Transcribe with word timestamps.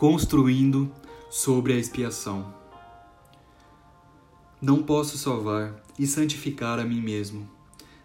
Construindo 0.00 0.90
sobre 1.28 1.74
a 1.74 1.76
expiação. 1.76 2.54
Não 4.58 4.82
posso 4.82 5.18
salvar 5.18 5.74
e 5.98 6.06
santificar 6.06 6.78
a 6.78 6.84
mim 6.86 7.02
mesmo. 7.02 7.46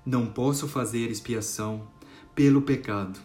Não 0.06 0.26
posso 0.26 0.68
fazer 0.68 1.10
expiação 1.10 1.88
pelo 2.36 2.62
pecado. 2.62 3.18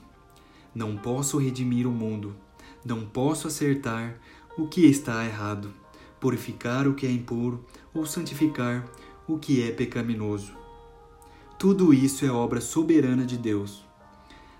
Não 0.72 0.96
posso 0.96 1.37
redimir 1.37 1.85
o 1.85 1.91
mundo. 1.91 2.37
Não 2.85 3.04
posso 3.04 3.49
acertar 3.49 4.21
o 4.56 4.69
que 4.69 4.87
está 4.87 5.24
errado, 5.24 5.74
purificar 6.21 6.87
o 6.87 6.95
que 6.95 7.09
é 7.09 7.10
impuro 7.10 7.67
ou 7.92 8.06
santificar 8.06 8.88
o 9.27 9.37
que 9.37 9.64
é 9.64 9.73
pecaminoso. 9.73 10.53
Tudo 11.59 11.92
isso 11.92 12.24
é 12.24 12.31
obra 12.31 12.60
soberana 12.60 13.27
de 13.27 13.37
Deus. 13.37 13.85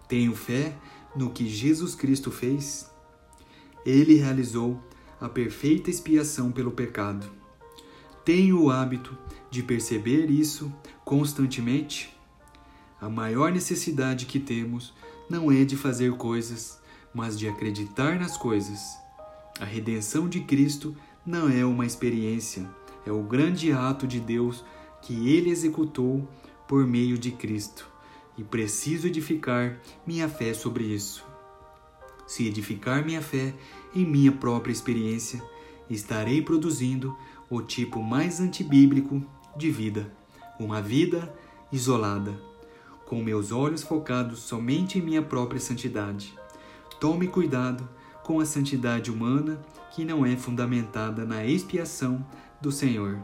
Tenho 0.08 0.35
fé 0.35 0.77
no 1.14 1.31
que 1.31 1.49
Jesus 1.49 1.95
Cristo 1.95 2.32
fez? 2.32 2.90
Ele 3.84 4.14
realizou 4.14 4.80
a 5.20 5.29
perfeita 5.29 5.90
expiação 5.90 6.50
pelo 6.50 6.70
pecado. 6.70 7.26
Tenho 8.25 8.62
o 8.62 8.70
hábito 8.70 9.16
de 9.50 9.62
perceber 9.62 10.30
isso 10.30 10.72
constantemente? 11.04 12.14
A 13.00 13.08
maior 13.08 13.50
necessidade 13.50 14.26
que 14.26 14.39
temos 14.39 14.94
não 15.29 15.50
é 15.50 15.64
de 15.64 15.76
fazer 15.76 16.12
coisas, 16.16 16.80
mas 17.14 17.39
de 17.39 17.48
acreditar 17.48 18.18
nas 18.18 18.36
coisas. 18.36 18.98
A 19.58 19.64
redenção 19.64 20.28
de 20.28 20.40
Cristo 20.40 20.94
não 21.25 21.48
é 21.48 21.64
uma 21.64 21.86
experiência, 21.86 22.68
é 23.06 23.12
o 23.12 23.22
grande 23.22 23.72
ato 23.72 24.06
de 24.06 24.20
Deus 24.20 24.64
que 25.03 25.28
ele 25.28 25.50
executou 25.50 26.28
por 26.68 26.86
meio 26.86 27.18
de 27.18 27.31
Cristo 27.31 27.89
e 28.36 28.44
preciso 28.44 29.06
edificar 29.06 29.78
minha 30.06 30.28
fé 30.28 30.54
sobre 30.54 30.84
isso. 30.84 31.25
Se 32.30 32.47
edificar 32.47 33.05
minha 33.05 33.20
fé 33.20 33.53
em 33.92 34.06
minha 34.06 34.31
própria 34.31 34.70
experiência, 34.70 35.42
estarei 35.91 36.41
produzindo 36.41 37.17
o 37.50 37.61
tipo 37.61 38.00
mais 38.05 38.39
antibíblico 38.39 39.20
de 39.56 39.69
vida, 39.69 40.12
uma 40.56 40.81
vida 40.81 41.34
isolada, 41.72 42.41
com 43.05 43.20
meus 43.20 43.50
olhos 43.50 43.83
focados 43.83 44.39
somente 44.39 44.97
em 44.97 45.03
minha 45.03 45.20
própria 45.20 45.59
santidade. 45.59 46.33
Tome 47.00 47.27
cuidado 47.27 47.89
com 48.22 48.39
a 48.39 48.47
santidade 48.47 49.11
humana 49.11 49.61
que 49.91 50.05
não 50.05 50.25
é 50.25 50.37
fundamentada 50.37 51.25
na 51.25 51.44
expiação 51.44 52.25
do 52.61 52.70
Senhor. 52.70 53.19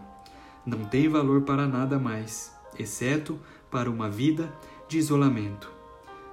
Não 0.66 0.84
tem 0.84 1.08
valor 1.08 1.42
para 1.42 1.68
nada 1.68 1.96
mais, 1.96 2.52
exceto 2.76 3.38
para 3.70 3.88
uma 3.88 4.10
vida 4.10 4.52
de 4.88 4.98
isolamento. 4.98 5.70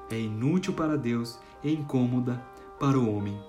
É 0.09 0.19
inútil 0.19 0.73
para 0.73 0.97
Deus 0.97 1.37
e 1.63 1.71
incômoda 1.71 2.51
para 2.83 2.99
o 2.99 3.15
homem. 3.15 3.39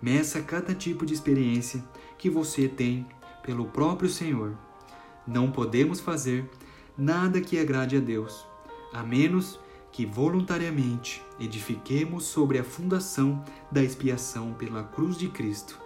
Meça 0.00 0.40
cada 0.40 0.74
tipo 0.74 1.04
de 1.04 1.12
experiência 1.12 1.84
que 2.16 2.30
você 2.30 2.66
tem 2.66 3.06
pelo 3.42 3.66
próprio 3.66 4.08
Senhor. 4.08 4.56
Não 5.26 5.50
podemos 5.50 6.00
fazer 6.00 6.50
nada 6.96 7.42
que 7.42 7.58
agrade 7.58 7.94
a 7.98 8.00
Deus, 8.00 8.46
a 8.90 9.02
menos 9.02 9.60
que 9.92 10.06
voluntariamente 10.06 11.22
edifiquemos 11.38 12.24
sobre 12.24 12.58
a 12.58 12.64
fundação 12.64 13.44
da 13.70 13.84
expiação 13.84 14.54
pela 14.54 14.82
cruz 14.82 15.18
de 15.18 15.28
Cristo. 15.28 15.78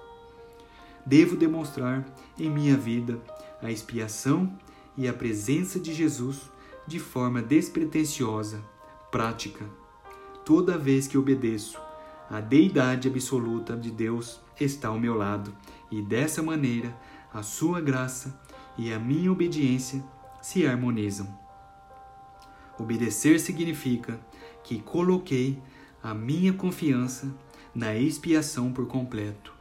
Devo 1.04 1.34
demonstrar 1.34 2.06
em 2.38 2.48
minha 2.48 2.76
vida 2.76 3.20
a 3.60 3.72
expiação 3.72 4.56
e 4.96 5.08
a 5.08 5.12
presença 5.12 5.80
de 5.80 5.92
Jesus 5.92 6.48
de 6.86 7.00
forma 7.00 7.42
despretensiosa, 7.42 8.62
prática. 9.10 9.64
Toda 10.44 10.78
vez 10.78 11.08
que 11.08 11.18
obedeço, 11.18 11.87
a 12.30 12.40
deidade 12.40 13.08
absoluta 13.08 13.76
de 13.76 13.90
Deus 13.90 14.40
está 14.60 14.88
ao 14.88 14.98
meu 14.98 15.14
lado, 15.14 15.54
e 15.90 16.02
dessa 16.02 16.42
maneira 16.42 16.94
a 17.32 17.42
sua 17.42 17.80
graça 17.80 18.38
e 18.76 18.92
a 18.92 18.98
minha 18.98 19.32
obediência 19.32 20.04
se 20.42 20.66
harmonizam. 20.66 21.26
Obedecer 22.78 23.40
significa 23.40 24.20
que 24.62 24.80
coloquei 24.80 25.60
a 26.02 26.14
minha 26.14 26.52
confiança 26.52 27.34
na 27.74 27.96
expiação 27.96 28.72
por 28.72 28.86
completo, 28.86 29.52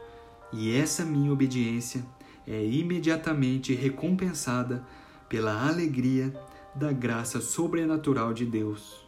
e 0.52 0.76
essa 0.76 1.04
minha 1.04 1.32
obediência 1.32 2.06
é 2.46 2.64
imediatamente 2.66 3.74
recompensada 3.74 4.86
pela 5.28 5.68
alegria 5.68 6.34
da 6.76 6.92
graça 6.92 7.42
sobrenatural 7.42 8.34
de 8.34 8.46
Deus. 8.46 9.06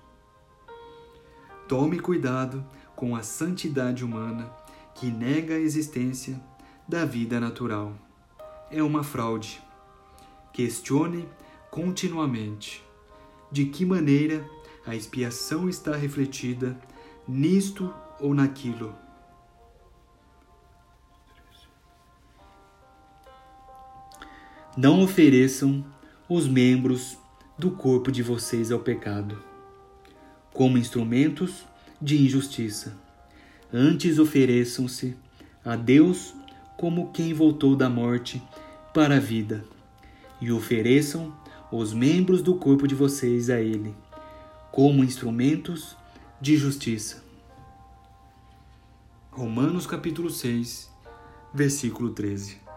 Tome 1.68 2.00
cuidado 2.00 2.66
com 3.00 3.16
a 3.16 3.24
santidade 3.24 4.04
humana 4.04 4.52
que 4.94 5.10
nega 5.10 5.54
a 5.54 5.58
existência 5.58 6.38
da 6.86 7.06
vida 7.06 7.40
natural. 7.40 7.94
É 8.70 8.84
uma 8.84 9.06
fraude. 9.06 9.62
Questione 10.52 11.26
continuamente 11.72 12.84
de 13.50 13.68
que 13.68 13.86
maneira 13.86 14.46
a 14.86 14.98
expiação 14.98 15.70
está 15.70 15.96
refletida 15.96 16.78
nisto 17.26 17.94
ou 18.20 18.34
naquilo. 18.34 18.94
Não 24.76 25.02
ofereçam 25.02 25.86
os 26.28 26.50
membros 26.50 27.18
do 27.58 27.72
corpo 27.72 28.12
de 28.12 28.22
vocês 28.22 28.74
ao 28.74 28.80
pecado, 28.82 29.42
como 30.52 30.78
instrumentos 30.78 31.69
de 32.02 32.22
injustiça. 32.22 32.98
Antes 33.72 34.20
ofereçam-se 34.20 35.16
a 35.64 35.76
Deus 35.76 36.34
como 36.78 37.12
quem 37.12 37.34
voltou 37.34 37.76
da 37.76 37.90
morte 37.90 38.42
para 38.94 39.18
a 39.18 39.20
vida, 39.20 39.66
e 40.42 40.52
ofereçam 40.52 41.34
os 41.72 41.94
membros 41.94 42.42
do 42.42 42.56
corpo 42.56 42.88
de 42.88 42.96
vocês 42.96 43.50
a 43.50 43.60
Ele, 43.60 43.94
como 44.72 45.04
instrumentos 45.04 45.96
de 46.42 46.56
justiça. 46.56 47.24
Romanos 49.30 49.86
capítulo 49.86 50.30
6, 50.30 50.90
versículo 51.54 52.12
13. 52.12 52.69